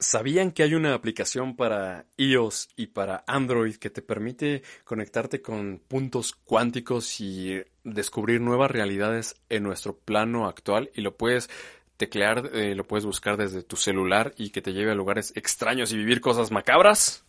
[0.00, 5.82] ¿Sabían que hay una aplicación para iOS y para Android que te permite conectarte con
[5.88, 10.92] puntos cuánticos y descubrir nuevas realidades en nuestro plano actual?
[10.94, 11.50] Y lo puedes
[11.96, 15.90] teclear, eh, lo puedes buscar desde tu celular y que te lleve a lugares extraños
[15.90, 17.24] y vivir cosas macabras.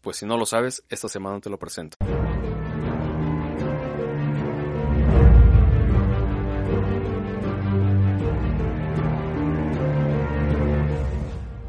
[0.00, 1.96] Pues si no lo sabes, esta semana te lo presento.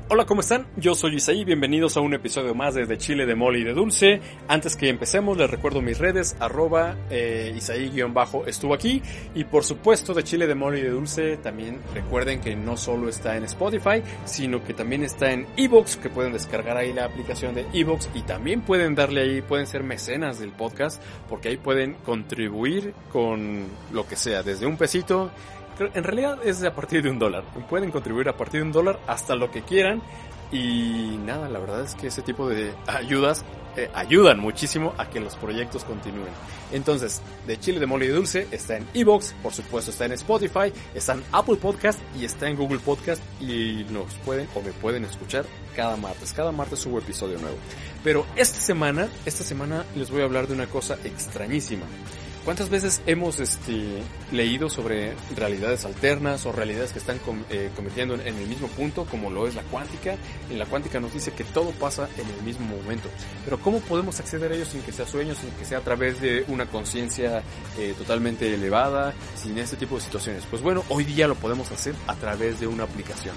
[0.09, 0.67] Hola, ¿cómo están?
[0.77, 3.73] Yo soy Isaí, bienvenidos a un episodio más de, de Chile de Mole y de
[3.73, 4.21] Dulce.
[4.47, 9.01] Antes que empecemos, les recuerdo mis redes, arroba eh, Isaí-bajo estuvo aquí.
[9.35, 13.09] Y por supuesto, de Chile de Mole y de Dulce, también recuerden que no solo
[13.09, 17.53] está en Spotify, sino que también está en Evox, que pueden descargar ahí la aplicación
[17.53, 21.95] de Evox y también pueden darle ahí, pueden ser mecenas del podcast, porque ahí pueden
[22.05, 25.31] contribuir con lo que sea, desde un pesito
[25.79, 27.43] en realidad es a partir de un dólar.
[27.69, 30.01] Pueden contribuir a partir de un dólar hasta lo que quieran.
[30.51, 33.43] Y nada, la verdad es que ese tipo de ayudas
[33.77, 36.31] eh, ayudan muchísimo a que los proyectos continúen.
[36.71, 40.73] Entonces, de Chile de Mole y Dulce está en Evox, por supuesto está en Spotify,
[40.95, 45.05] está en Apple Podcast y está en Google Podcast y nos pueden o me pueden
[45.05, 46.33] escuchar cada martes.
[46.33, 47.57] Cada martes subo episodio nuevo.
[48.03, 51.85] Pero esta semana, esta semana les voy a hablar de una cosa extrañísima.
[52.47, 58.21] ¿Cuántas veces hemos este, leído sobre realidades alternas o realidades que están eh, cometiendo en,
[58.25, 60.15] el mismo punto, como lo es la cuántica?
[60.49, 63.09] En la cuántica nos dice que todo pasa en el mismo momento.
[63.43, 66.21] Pero ¿cómo podemos acceder a ellos sin que sea sueño, sin que sea a través
[66.21, 67.43] de una conciencia
[67.77, 70.45] eh, totalmente elevada, sin este tipo de situaciones?
[70.49, 73.35] Pues bueno, hoy día lo podemos hacer a través de una aplicación.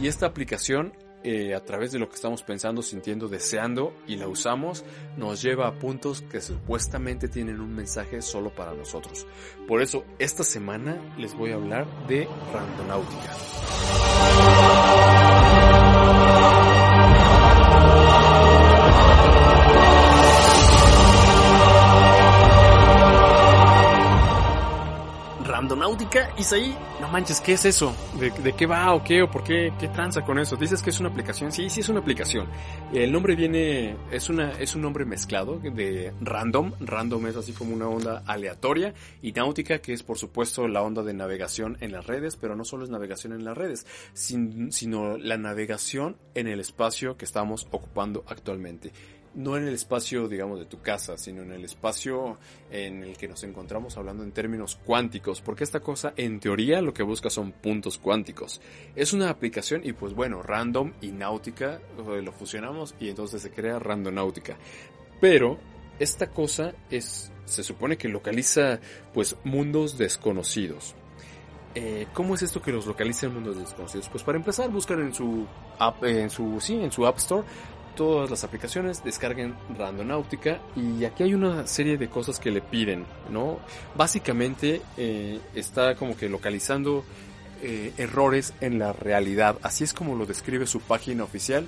[0.00, 0.94] Y esta aplicación
[1.28, 4.84] eh, a través de lo que estamos pensando, sintiendo, deseando y la usamos,
[5.16, 9.26] nos lleva a puntos que supuestamente tienen un mensaje solo para nosotros.
[9.66, 13.34] Por eso, esta semana les voy a hablar de randonáutica.
[25.96, 27.94] Randonáutica, Isaí, no manches, ¿qué es eso?
[28.20, 29.72] ¿De, qué va o qué o por qué?
[29.78, 30.54] ¿Qué tranza con eso?
[30.56, 31.52] Dices que es una aplicación.
[31.52, 32.48] Sí, sí es una aplicación.
[32.92, 36.72] El nombre viene, es una, es un nombre mezclado de random.
[36.80, 38.92] Random es así como una onda aleatoria.
[39.22, 42.64] Y náutica, que es por supuesto la onda de navegación en las redes, pero no
[42.64, 48.22] solo es navegación en las redes, sino la navegación en el espacio que estamos ocupando
[48.28, 48.92] actualmente
[49.36, 52.38] no en el espacio, digamos, de tu casa, sino en el espacio
[52.70, 56.94] en el que nos encontramos hablando en términos cuánticos, porque esta cosa en teoría lo
[56.94, 58.60] que busca son puntos cuánticos.
[58.96, 63.78] Es una aplicación y pues bueno, random y náutica lo fusionamos y entonces se crea
[63.78, 64.56] randonáutica.
[65.20, 65.58] Pero
[65.98, 68.80] esta cosa es, se supone que localiza
[69.12, 70.94] pues mundos desconocidos.
[71.74, 74.08] Eh, ¿Cómo es esto que los localiza en mundos desconocidos?
[74.08, 75.46] Pues para empezar, buscan en su
[75.78, 77.46] app, en su, sí, en su App Store
[77.96, 83.04] todas las aplicaciones, descarguen Randonáutica y aquí hay una serie de cosas que le piden,
[83.30, 83.58] ¿no?
[83.96, 87.04] Básicamente eh, está como que localizando
[87.62, 91.66] eh, errores en la realidad, así es como lo describe su página oficial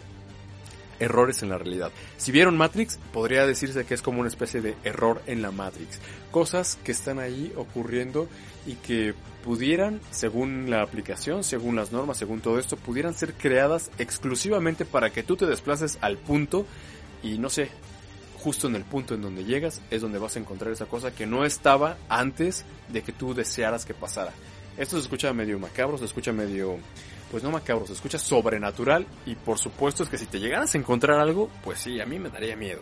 [1.00, 1.90] errores en la realidad.
[2.16, 5.98] Si vieron Matrix, podría decirse que es como una especie de error en la Matrix.
[6.30, 8.28] Cosas que están ahí ocurriendo
[8.66, 9.14] y que
[9.44, 15.10] pudieran, según la aplicación, según las normas, según todo esto, pudieran ser creadas exclusivamente para
[15.10, 16.66] que tú te desplaces al punto
[17.22, 17.70] y no sé,
[18.38, 21.26] justo en el punto en donde llegas es donde vas a encontrar esa cosa que
[21.26, 24.32] no estaba antes de que tú desearas que pasara.
[24.76, 26.78] Esto se escucha medio macabro, se escucha medio
[27.30, 30.78] pues no macabro, se escucha sobrenatural y por supuesto es que si te llegaras a
[30.78, 32.80] encontrar algo, pues sí, a mí me daría miedo.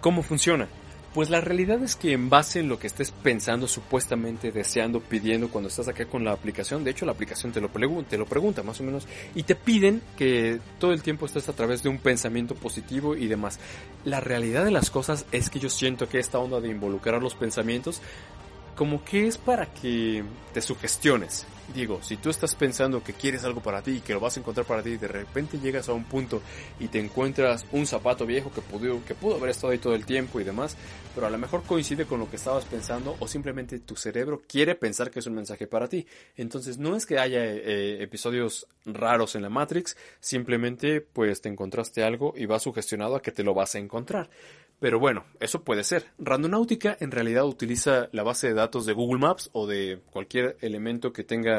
[0.00, 0.68] ¿Cómo funciona?
[1.16, 5.48] Pues la realidad es que en base en lo que estés pensando, supuestamente deseando, pidiendo
[5.48, 8.62] cuando estás acá con la aplicación, de hecho la aplicación te lo, te lo pregunta
[8.62, 11.96] más o menos y te piden que todo el tiempo estés a través de un
[11.96, 13.58] pensamiento positivo y demás.
[14.04, 17.34] La realidad de las cosas es que yo siento que esta onda de involucrar los
[17.34, 18.02] pensamientos
[18.76, 20.22] como que es para que
[20.52, 24.20] te sugestiones, Digo, si tú estás pensando que quieres algo para ti y que lo
[24.20, 26.40] vas a encontrar para ti y de repente llegas a un punto
[26.78, 30.06] y te encuentras un zapato viejo que pudo, que pudo haber estado ahí todo el
[30.06, 30.76] tiempo y demás,
[31.14, 34.76] pero a lo mejor coincide con lo que estabas pensando o simplemente tu cerebro quiere
[34.76, 36.06] pensar que es un mensaje para ti.
[36.36, 42.04] Entonces no es que haya eh, episodios raros en la Matrix, simplemente pues te encontraste
[42.04, 44.30] algo y vas sugestionado a que te lo vas a encontrar.
[44.78, 46.04] Pero bueno, eso puede ser.
[46.18, 51.14] Randonáutica en realidad utiliza la base de datos de Google Maps o de cualquier elemento
[51.14, 51.55] que tenga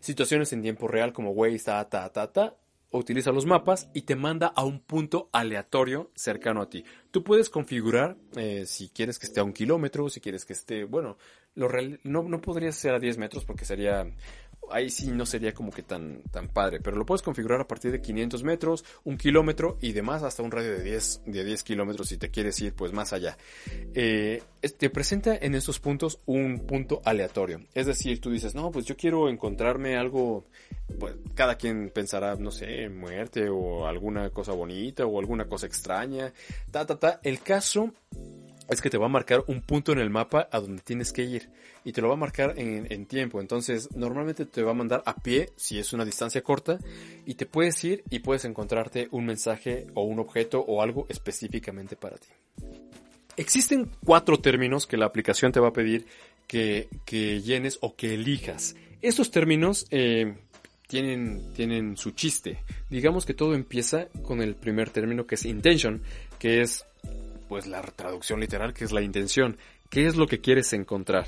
[0.00, 2.56] situaciones en tiempo real como Waze, ta, ta, ta, ta.
[2.92, 6.84] Utiliza los mapas y te manda a un punto aleatorio cercano a ti.
[7.12, 10.82] Tú puedes configurar eh, si quieres que esté a un kilómetro, si quieres que esté,
[10.84, 11.16] bueno,
[11.54, 11.68] lo
[12.02, 14.06] no, no podría ser a 10 metros porque sería
[14.70, 17.92] ahí sí no sería como que tan, tan padre, pero lo puedes configurar a partir
[17.92, 22.08] de 500 metros, un kilómetro y demás hasta un radio de 10, de 10 kilómetros
[22.08, 23.36] si te quieres ir pues más allá.
[23.94, 24.42] Eh,
[24.78, 28.96] te presenta en estos puntos un punto aleatorio, es decir, tú dices, no, pues yo
[28.96, 30.46] quiero encontrarme algo,
[30.98, 36.32] pues cada quien pensará, no sé, muerte o alguna cosa bonita o alguna cosa extraña,
[36.70, 37.20] ta, ta, ta.
[37.22, 37.92] El caso
[38.70, 41.22] es que te va a marcar un punto en el mapa a donde tienes que
[41.22, 41.50] ir
[41.84, 43.40] y te lo va a marcar en, tiempo.
[43.40, 46.78] Entonces, normalmente te va a mandar a pie si es una distancia corta
[47.26, 51.96] y te puedes ir y puedes encontrarte un mensaje o un objeto o algo específicamente
[51.96, 52.28] para ti.
[53.36, 56.06] Existen cuatro términos que la aplicación te va a pedir
[56.46, 56.88] que,
[57.42, 58.76] llenes o que elijas.
[59.02, 60.36] Estos términos eh,
[60.86, 62.62] tienen, tienen su chiste.
[62.90, 66.02] Digamos que todo empieza con el primer término que es intention,
[66.38, 66.84] que es
[67.50, 69.56] pues la traducción literal, que es la intención.
[69.88, 71.26] ¿Qué es lo que quieres encontrar?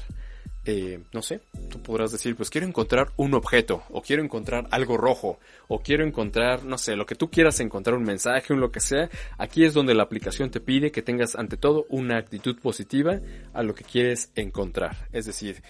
[0.64, 4.96] Eh, no sé, tú podrás decir, pues quiero encontrar un objeto, o quiero encontrar algo
[4.96, 8.70] rojo, o quiero encontrar, no sé, lo que tú quieras encontrar, un mensaje, un lo
[8.70, 9.10] que sea.
[9.36, 13.18] Aquí es donde la aplicación te pide que tengas ante todo una actitud positiva
[13.52, 15.08] a lo que quieres encontrar.
[15.10, 15.60] Es decir,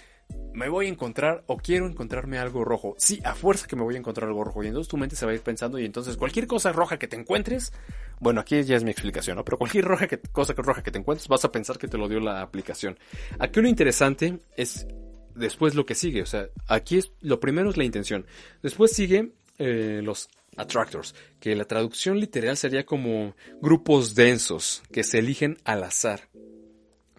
[0.55, 2.95] me voy a encontrar o quiero encontrarme algo rojo.
[2.99, 4.63] Sí, a fuerza que me voy a encontrar algo rojo.
[4.63, 7.09] Y entonces tu mente se va a ir pensando y entonces cualquier cosa roja que
[7.09, 7.73] te encuentres,
[8.21, 9.45] bueno, aquí ya es mi explicación, ¿no?
[9.45, 12.09] Pero cualquier roja que, cosa roja que te encuentres vas a pensar que te lo
[12.09, 12.99] dio la aplicación.
[13.39, 14.87] Aquí lo interesante es
[15.35, 16.23] después lo que sigue.
[16.23, 18.27] O sea, aquí es, lo primero es la intención.
[18.63, 25.19] Después sigue eh, los attractors, que la traducción literal sería como grupos densos que se
[25.19, 26.29] eligen al azar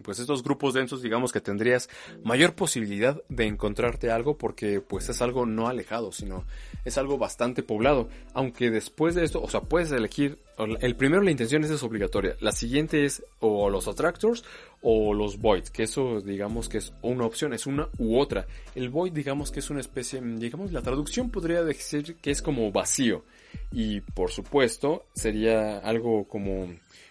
[0.04, 1.88] pues estos grupos densos digamos que tendrías
[2.22, 6.44] mayor posibilidad de encontrarte algo porque pues es algo no alejado, sino
[6.84, 8.08] es algo bastante poblado.
[8.34, 12.52] Aunque después de esto, o sea, puedes elegir, el primero la intención es obligatoria, la
[12.52, 14.44] siguiente es o los attractors
[14.82, 18.46] o los voids, que eso digamos que es una opción, es una u otra.
[18.74, 22.70] El void digamos que es una especie, digamos la traducción podría decir que es como
[22.70, 23.24] vacío
[23.72, 26.68] y por supuesto sería algo como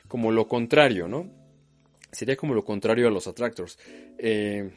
[0.07, 1.42] como lo contrario, ¿no?
[2.13, 3.77] Sería como lo contrario a los attractors.
[4.17, 4.71] Eh,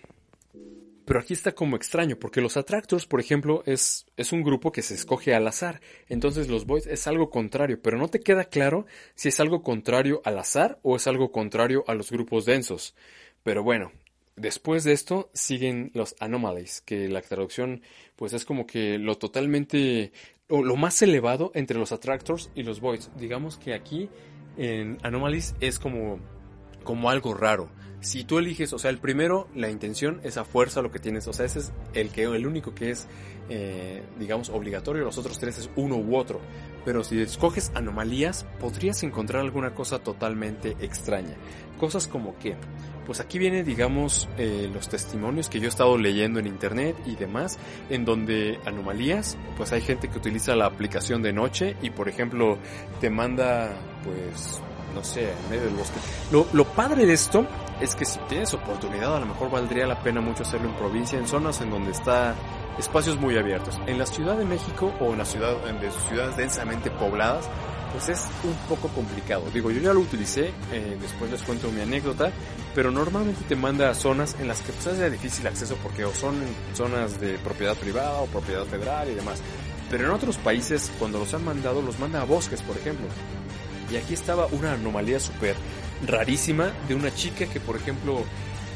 [1.06, 4.83] pero aquí está como extraño, porque los attractors, por ejemplo, es, es un grupo que
[4.83, 5.81] se escoge al azar.
[6.09, 10.21] Entonces los voids es algo contrario, pero no te queda claro si es algo contrario
[10.25, 12.97] al azar o es algo contrario a los grupos densos.
[13.44, 13.93] Pero bueno,
[14.35, 17.82] después de esto siguen los anomalies, que la traducción
[18.17, 20.11] pues es como que lo totalmente,
[20.49, 23.12] o lo más elevado entre los attractors y los voids.
[23.17, 24.09] Digamos que aquí
[24.56, 26.19] en anomalies es como
[26.87, 27.69] como algo raro.
[28.00, 31.27] Si tú eliges, o sea, el primero, la intención es a fuerza lo que tienes,
[31.27, 33.09] o sea, ese es el que el único que es,
[33.49, 36.41] eh, digamos, obligatorio, los otros tres es uno u otro.
[36.85, 41.35] Pero si escoges anomalías, podrías encontrar alguna cosa totalmente extraña.
[41.81, 42.55] Cosas como que,
[43.06, 47.17] pues aquí viene, digamos, eh, los testimonios que yo he estado leyendo en internet y
[47.17, 47.59] demás,
[47.91, 52.59] en donde anomalías, pues hay gente que utiliza la aplicación de noche y, por ejemplo,
[53.00, 53.75] te manda,
[54.05, 54.60] pues,
[54.96, 56.00] no sé, en medio del bosque.
[56.32, 57.46] Lo, lo padre de esto
[57.81, 61.19] es que si tienes oportunidad, a lo mejor valdría la pena mucho hacerlo en provincia,
[61.19, 62.34] en zonas en donde está
[62.79, 63.79] espacios muy abiertos.
[63.86, 67.48] En la Ciudad de México o en la ciudad, en ciudades densamente pobladas,
[67.93, 69.44] pues es un poco complicado.
[69.53, 72.31] Digo, yo ya lo utilicé, eh, después les cuento mi anécdota,
[72.74, 76.05] pero normalmente te manda a zonas en las que pues es de difícil acceso porque
[76.05, 76.34] o son
[76.74, 79.41] zonas de propiedad privada o propiedad federal y demás.
[79.91, 83.06] Pero en otros países, cuando los han mandado, los manda a bosques, por ejemplo.
[83.90, 85.55] Y aquí estaba una anomalía súper
[86.06, 88.24] rarísima de una chica que, por ejemplo,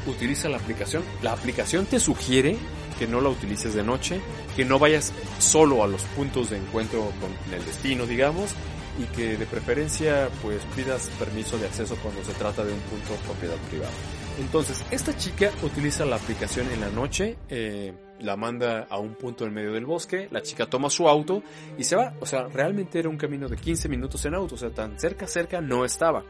[0.07, 1.03] utiliza la aplicación.
[1.21, 2.57] La aplicación te sugiere
[2.97, 4.21] que no la utilices de noche,
[4.55, 8.51] que no vayas solo a los puntos de encuentro con el destino, digamos,
[8.99, 13.13] y que de preferencia pues pidas permiso de acceso cuando se trata de un punto
[13.25, 13.91] propiedad privada.
[14.39, 19.45] Entonces, esta chica utiliza la aplicación en la noche, eh, la manda a un punto
[19.45, 21.43] en medio del bosque, la chica toma su auto
[21.77, 22.13] y se va.
[22.19, 25.27] O sea, realmente era un camino de 15 minutos en auto, o sea, tan cerca,
[25.27, 26.23] cerca no estaba.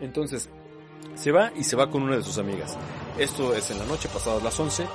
[0.00, 0.50] Entonces,
[1.14, 2.76] se va y se va con una de sus amigas.
[3.18, 4.86] Esto es en la noche, pasadas las 11,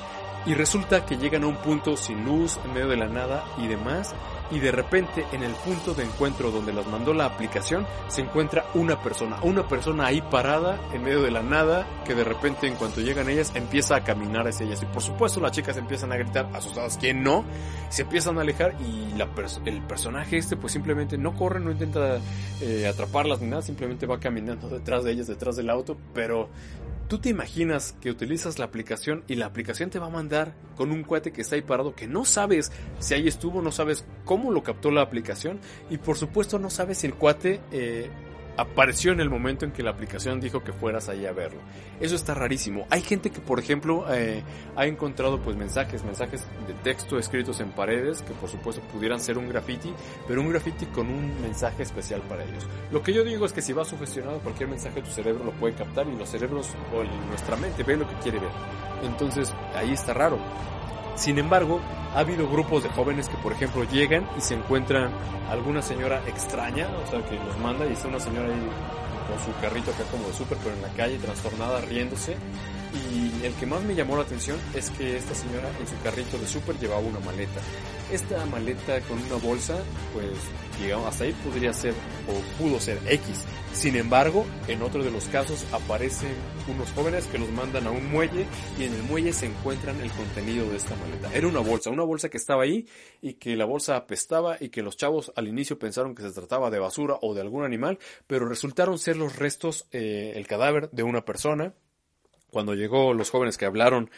[0.50, 3.68] Y resulta que llegan a un punto sin luz, en medio de la nada y
[3.68, 4.15] demás,
[4.51, 8.65] y de repente en el punto de encuentro donde las mandó la aplicación se encuentra
[8.74, 12.75] una persona, una persona ahí parada en medio de la nada que de repente en
[12.75, 16.18] cuanto llegan ellas empieza a caminar hacia ellas y por supuesto las chicas empiezan a
[16.18, 17.46] gritar asustadas, ¿quién no?
[17.89, 19.29] Se empiezan a alejar y la
[19.65, 22.20] el personaje este pues simplemente no corre, no intenta
[22.62, 26.50] eh, atraparlas ni nada, simplemente va caminando detrás de ellas, detrás del auto, pero
[27.10, 30.92] Tú te imaginas que utilizas la aplicación y la aplicación te va a mandar con
[30.92, 34.51] un cuate que está ahí parado que no sabes si ahí estuvo, no sabes cómo
[34.51, 38.12] lo captó la aplicación y por supuesto no sabes si el cuate eh,
[38.60, 41.62] apareció en el momento en que la aplicación dijo que fueras ahí a verlo.
[42.01, 42.86] Eso está rarísimo.
[42.89, 44.44] Hay gente que, por ejemplo, eh,
[44.75, 49.38] ha encontrado pues mensajes, mensajes de texto escritos en paredes que por supuesto pudieran ser
[49.38, 49.94] un graffiti,
[50.28, 52.68] pero un graffiti con un mensaje especial para ellos.
[52.92, 55.75] Lo que yo digo es que si va sugestionado cualquier mensaje tu cerebro lo puede
[55.75, 58.51] captar y los cerebros o nuestra mente ve lo que quiere ver.
[59.04, 60.38] Entonces ahí está raro.
[61.20, 61.82] Sin embargo,
[62.16, 65.12] ha habido grupos de jóvenes que, por ejemplo, llegan y se encuentran
[65.52, 68.70] alguna señora extraña, o sea, que los manda y está una señora ahí
[69.28, 72.38] con su carrito acá como de súper, pero en la calle, trastornada, riéndose.
[72.93, 76.38] Y el que más me llamó la atención es que esta señora en su carrito
[76.38, 77.62] de súper llevaba una maleta.
[78.12, 79.77] Esta maleta con una bolsa,
[80.13, 80.31] pues
[80.81, 81.93] digamos, hasta ahí podría ser
[82.27, 83.46] o pudo ser X.
[83.74, 86.34] Sin embargo, en otro de los casos aparecen
[86.67, 88.48] unos jóvenes que los mandan a un muelle
[88.79, 91.31] y en el muelle se encuentran el contenido de esta maleta.
[91.34, 92.88] Era una bolsa, una bolsa que estaba ahí
[93.22, 96.72] y que la bolsa apestaba y que los chavos al inicio pensaron que se trataba
[96.72, 101.03] de basura o de algún animal, pero resultaron ser los restos, eh, el cadáver de
[101.03, 101.74] una persona
[102.51, 104.10] cuando llegó los jóvenes que hablaron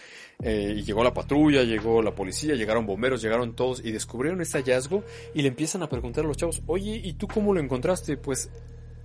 [0.44, 4.60] eh, y llegó la patrulla, llegó la policía, llegaron bomberos, llegaron todos y descubrieron este
[4.60, 8.18] hallazgo y le empiezan a preguntar a los chavos, oye, ¿y tú cómo lo encontraste?
[8.18, 8.50] Pues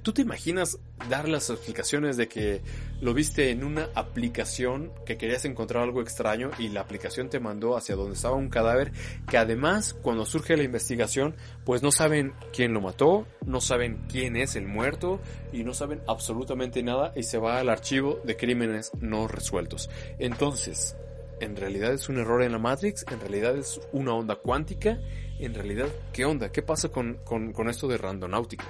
[0.07, 0.79] ¿Tú te imaginas
[1.11, 2.63] dar las explicaciones de que
[3.01, 7.77] lo viste en una aplicación que querías encontrar algo extraño y la aplicación te mandó
[7.77, 8.93] hacia donde estaba un cadáver
[9.29, 11.35] que además cuando surge la investigación
[11.65, 15.21] pues no saben quién lo mató, no saben quién es el muerto
[15.53, 19.91] y no saben absolutamente nada y se va al archivo de crímenes no resueltos.
[20.21, 20.95] Entonces,
[21.41, 23.05] ¿en realidad es un error en la Matrix?
[23.11, 25.01] ¿En realidad es una onda cuántica?
[25.41, 26.53] ¿En realidad qué onda?
[26.53, 28.67] ¿Qué pasa con, con, esto de randonáutica?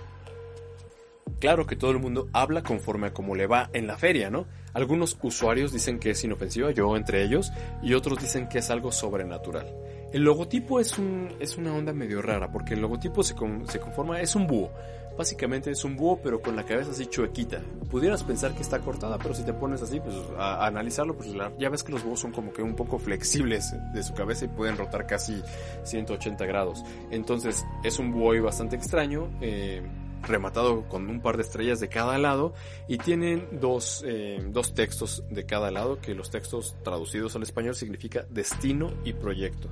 [1.39, 4.47] Claro que todo el mundo habla conforme a cómo le va en la feria, ¿no?
[4.73, 7.53] Algunos usuarios dicen que es inofensiva, yo entre ellos,
[7.83, 9.67] y otros dicen que es algo sobrenatural.
[10.13, 13.35] El logotipo es, un, es una onda medio rara, porque el logotipo se,
[13.69, 14.71] se conforma, es un búho.
[15.17, 17.61] Básicamente es un búho, pero con la cabeza así chuequita.
[17.91, 21.69] Pudieras pensar que está cortada, pero si te pones así, pues a, analizarlo, pues ya
[21.71, 24.77] ves que los búhos son como que un poco flexibles de su cabeza y pueden
[24.77, 25.43] rotar casi
[25.85, 26.85] 180 grados.
[27.11, 29.31] Entonces, es un búho bastante extraño.
[29.41, 29.83] Eh,
[30.27, 32.55] rematado con un par de estrellas de cada lado
[32.89, 37.75] y tienen dos, eh, dos textos de cada lado que los textos traducidos al español
[37.75, 39.71] significa destino y proyecto.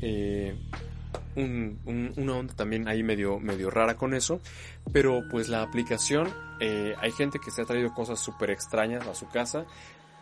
[0.00, 0.56] Eh,
[1.34, 4.40] una onda también ahí medio, medio rara con eso,
[4.92, 6.28] pero pues la aplicación,
[6.60, 9.66] eh, hay gente que se ha traído cosas súper extrañas a su casa,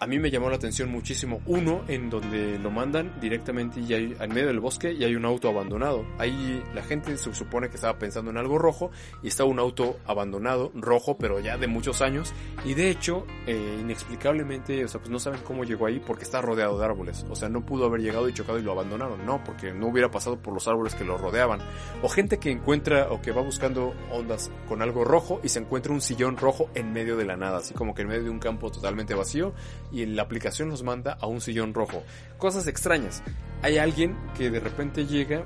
[0.00, 4.16] a mí me llamó la atención muchísimo uno en donde lo mandan directamente y hay
[4.18, 6.06] en medio del bosque y hay un auto abandonado.
[6.16, 8.90] Ahí la gente se supone que estaba pensando en algo rojo
[9.22, 12.32] y está un auto abandonado, rojo, pero ya de muchos años.
[12.64, 16.40] Y de hecho, eh, inexplicablemente, o sea, pues no saben cómo llegó ahí porque está
[16.40, 17.26] rodeado de árboles.
[17.28, 19.26] O sea, no pudo haber llegado y chocado y lo abandonaron.
[19.26, 21.60] No, porque no hubiera pasado por los árboles que lo rodeaban.
[22.02, 25.92] O gente que encuentra o que va buscando ondas con algo rojo y se encuentra
[25.92, 28.38] un sillón rojo en medio de la nada, así como que en medio de un
[28.38, 29.52] campo totalmente vacío
[29.92, 32.02] y la aplicación nos manda a un sillón rojo.
[32.38, 33.22] Cosas extrañas.
[33.62, 35.44] Hay alguien que de repente llega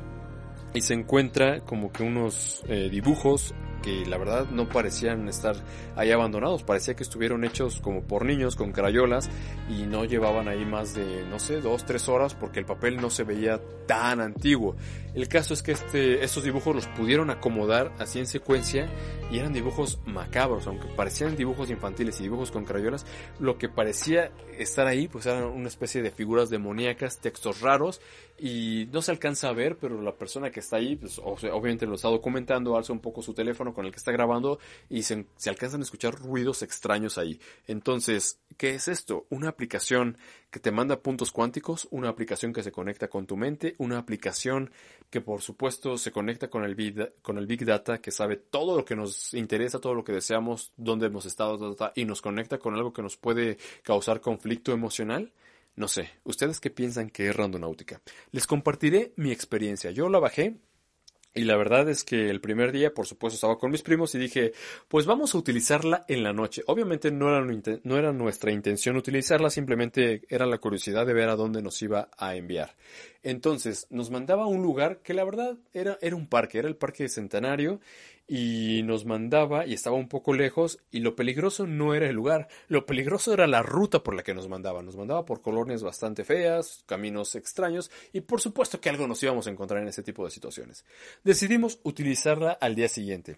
[0.72, 5.56] y se encuentra como que unos eh, dibujos que la verdad no parecían estar
[5.94, 9.28] ahí abandonados, parecía que estuvieron hechos como por niños con crayolas
[9.68, 13.10] y no llevaban ahí más de, no sé, dos, tres horas porque el papel no
[13.10, 14.74] se veía tan antiguo.
[15.14, 18.88] El caso es que este, estos dibujos los pudieron acomodar así en secuencia
[19.30, 23.04] y eran dibujos macabros, aunque parecían dibujos infantiles y dibujos con crayolas,
[23.38, 28.00] lo que parecía estar ahí pues eran una especie de figuras demoníacas, textos raros
[28.38, 31.94] y no se alcanza a ver, pero la persona que está ahí, pues obviamente lo
[31.94, 34.58] está documentando, alza un poco su teléfono con el que está grabando
[34.90, 37.40] y se, se alcanzan a escuchar ruidos extraños ahí.
[37.66, 39.26] Entonces, ¿qué es esto?
[39.30, 40.18] Una aplicación
[40.50, 44.70] que te manda puntos cuánticos, una aplicación que se conecta con tu mente, una aplicación
[45.10, 48.76] que por supuesto se conecta con el Big, con el big Data, que sabe todo
[48.76, 52.74] lo que nos interesa, todo lo que deseamos, dónde hemos estado, y nos conecta con
[52.74, 55.32] algo que nos puede causar conflicto emocional.
[55.76, 58.00] No sé, ¿ustedes qué piensan que es randonáutica?
[58.30, 59.90] Les compartiré mi experiencia.
[59.90, 60.60] Yo la bajé
[61.36, 64.18] Y la verdad es que el primer día, por supuesto, estaba con mis primos y
[64.18, 64.52] dije,
[64.86, 66.62] pues vamos a utilizarla en la noche.
[66.68, 67.28] Obviamente no
[67.98, 72.36] era, nuestra intención utilizarla, simplemente era la curiosidad de ver a dónde nos iba a
[72.36, 72.76] enviar.
[73.24, 77.08] Entonces, nos mandaba a un lugar que la verdad era, un parque, era el Parque
[77.08, 77.80] Centenario,
[78.26, 82.48] y nos mandaba y estaba un poco lejos y lo peligroso no era el lugar,
[82.68, 84.82] lo peligroso era la ruta por la que nos mandaba.
[84.82, 89.46] Nos mandaba por colonias bastante feas, caminos extraños y por supuesto que algo nos íbamos
[89.46, 90.84] a encontrar en ese tipo de situaciones.
[91.22, 93.36] Decidimos utilizarla al día siguiente.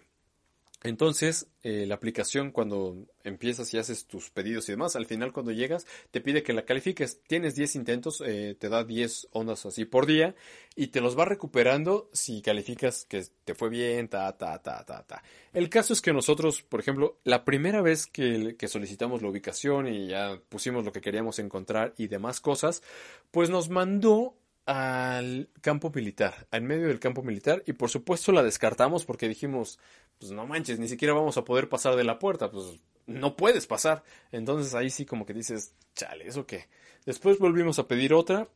[0.83, 5.51] Entonces, eh, la aplicación cuando empiezas y haces tus pedidos y demás, al final cuando
[5.51, 7.19] llegas te pide que la califiques.
[7.23, 10.35] Tienes 10 intentos, eh, te da 10 ondas así por día
[10.75, 15.03] y te los va recuperando si calificas que te fue bien, ta, ta, ta, ta,
[15.03, 15.23] ta.
[15.51, 19.87] El caso es que nosotros, por ejemplo, la primera vez que, que solicitamos la ubicación
[19.87, 22.83] y ya pusimos lo que queríamos encontrar y demás cosas,
[23.31, 24.35] pues nos mandó
[24.67, 29.79] al campo militar, en medio del campo militar, y por supuesto la descartamos porque dijimos,
[30.19, 33.65] pues no manches, ni siquiera vamos a poder pasar de la puerta, pues no puedes
[33.65, 34.03] pasar.
[34.31, 36.67] Entonces ahí sí como que dices, chale, ¿eso qué?
[37.05, 38.49] Después volvimos a pedir otra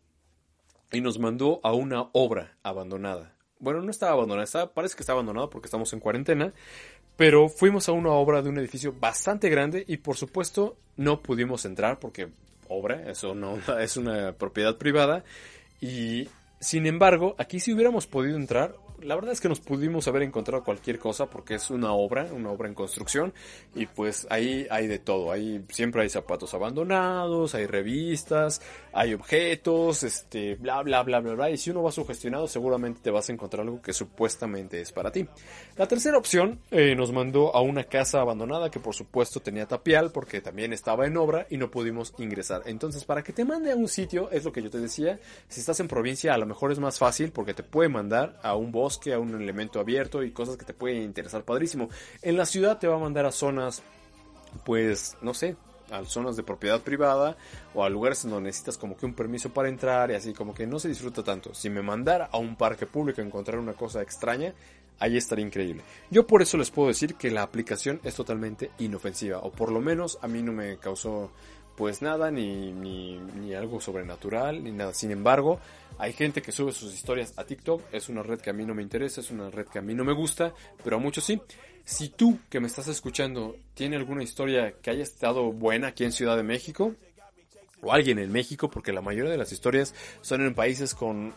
[0.91, 3.33] y nos mandó a una obra abandonada.
[3.59, 6.51] Bueno, no estaba abandonada, parece que está abandonada porque estamos en cuarentena,
[7.15, 11.63] pero fuimos a una obra de un edificio bastante grande y por supuesto no pudimos
[11.63, 12.27] entrar porque
[12.67, 15.23] obra, eso no es una propiedad privada
[15.81, 20.23] y sin embargo, aquí si hubiéramos podido entrar, la verdad es que nos pudimos haber
[20.23, 23.33] encontrado cualquier cosa porque es una obra, una obra en construcción
[23.75, 28.61] y pues ahí hay de todo, ahí siempre hay zapatos abandonados, hay revistas,
[28.93, 33.11] hay objetos, este, bla bla bla bla bla y si uno va sugestionado seguramente te
[33.11, 35.27] vas a encontrar algo que supuestamente es para ti.
[35.77, 40.11] La tercera opción eh, nos mandó a una casa abandonada que por supuesto tenía tapial
[40.11, 42.63] porque también estaba en obra y no pudimos ingresar.
[42.65, 45.59] Entonces para que te mande a un sitio es lo que yo te decía, si
[45.59, 48.71] estás en provincia a lo mejor es más fácil porque te puede mandar a un
[48.71, 51.89] bosque que a un elemento abierto y cosas que te pueden interesar padrísimo.
[52.21, 53.81] En la ciudad te va a mandar a zonas,
[54.65, 55.55] pues, no sé,
[55.91, 57.35] a zonas de propiedad privada
[57.73, 60.65] o a lugares donde necesitas como que un permiso para entrar y así como que
[60.65, 61.53] no se disfruta tanto.
[61.53, 64.53] Si me mandara a un parque público a encontrar una cosa extraña,
[64.99, 65.83] ahí estaría increíble.
[66.09, 69.81] Yo por eso les puedo decir que la aplicación es totalmente inofensiva o por lo
[69.81, 71.31] menos a mí no me causó
[71.75, 74.93] pues nada, ni, ni, ni, algo sobrenatural, ni nada.
[74.93, 75.59] Sin embargo,
[75.97, 78.73] hay gente que sube sus historias a TikTok, es una red que a mí no
[78.73, 81.41] me interesa, es una red que a mí no me gusta, pero a muchos sí.
[81.83, 86.11] Si tú que me estás escuchando tiene alguna historia que haya estado buena aquí en
[86.11, 86.95] Ciudad de México,
[87.81, 91.33] o alguien en México, porque la mayoría de las historias son en países con,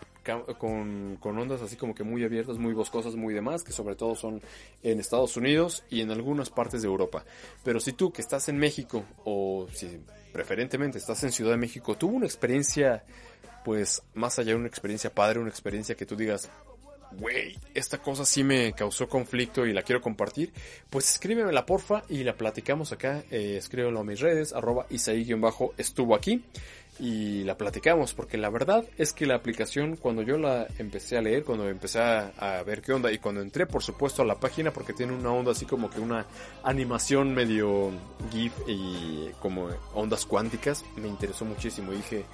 [0.59, 4.15] con, con, ondas así como que muy abiertas, muy boscosas, muy demás, que sobre todo
[4.15, 4.43] son
[4.83, 7.25] en Estados Unidos y en algunas partes de Europa.
[7.63, 10.01] Pero si tú que estás en México, o si
[10.33, 13.05] preferentemente estás en Ciudad de México, tuvo una experiencia,
[13.65, 16.51] pues más allá de una experiencia padre, una experiencia que tú digas,
[17.19, 20.53] güey, esta cosa sí me causó conflicto y la quiero compartir,
[20.91, 26.15] pues escríbemela porfa y la platicamos acá, eh, escríbelo a mis redes, arroba Isaí-bajo estuvo
[26.15, 26.45] aquí
[26.99, 31.23] y la platicamos, porque la verdad es que la aplicación cuando yo la empecé a
[31.23, 34.73] leer, cuando empecé a, ver qué onda y cuando entré por supuesto a la página
[34.73, 36.27] porque tiene una onda así como que una
[36.63, 37.91] animación medio
[38.31, 41.93] GIF y como ondas cuánticas, me interesó muchísimo.
[41.93, 42.25] Dije,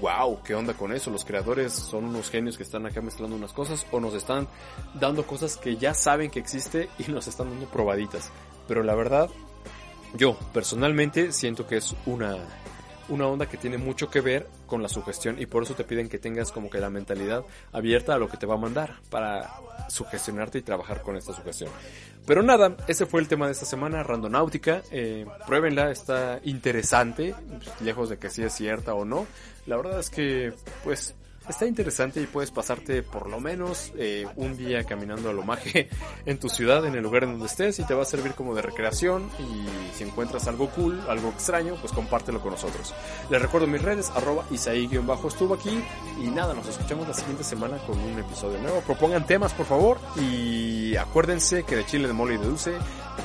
[0.00, 3.52] wow, qué onda con eso, los creadores son unos genios que están acá mezclando unas
[3.52, 4.48] cosas o nos están
[4.94, 8.30] dando cosas que ya saben que existe y nos están dando probaditas,
[8.66, 9.30] pero la verdad
[10.16, 12.38] yo personalmente siento que es una
[13.08, 16.08] una onda que tiene mucho que ver con la sugestión y por eso te piden
[16.08, 19.50] que tengas como que la mentalidad abierta a lo que te va a mandar para
[19.88, 21.70] sugestionarte y trabajar con esta sugestión.
[22.26, 24.82] Pero nada, ese fue el tema de esta semana, Randonáutica.
[24.90, 27.34] Eh, pruébenla, está interesante,
[27.82, 29.26] lejos de que sea cierta o no.
[29.66, 31.14] La verdad es que, pues,
[31.48, 35.90] Está interesante y puedes pasarte por lo menos eh, un día caminando a lo maje
[36.26, 38.54] en tu ciudad, en el lugar en donde estés y te va a servir como
[38.54, 42.94] de recreación y si encuentras algo cool, algo extraño, pues compártelo con nosotros.
[43.30, 45.82] Les recuerdo mis redes, arroba Isaí-bajo estuvo aquí
[46.22, 48.80] y nada, nos escuchamos la siguiente semana con un episodio nuevo.
[48.80, 52.44] Propongan temas por favor y acuérdense que de Chile de Mole y de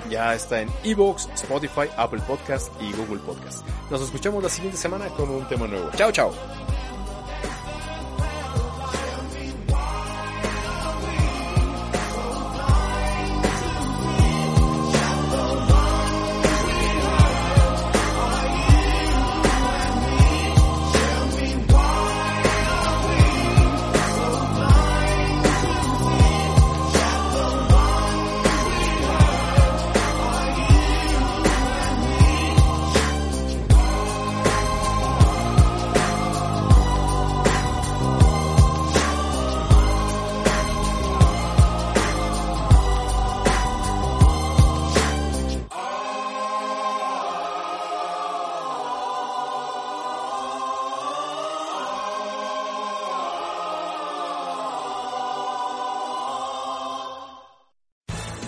[0.10, 3.66] ya está en Evox, Spotify, Apple Podcast y Google Podcast.
[3.90, 5.90] Nos escuchamos la siguiente semana con un tema nuevo.
[5.96, 6.34] Chao, chao.